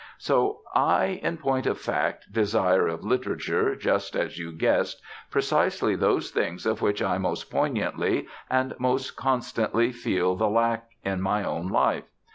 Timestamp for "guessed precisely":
4.51-5.95